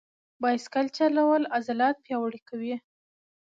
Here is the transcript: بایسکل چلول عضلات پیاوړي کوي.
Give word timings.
بایسکل 0.41 0.85
چلول 0.97 1.43
عضلات 1.57 1.95
پیاوړي 2.05 2.41
کوي. 2.49 2.75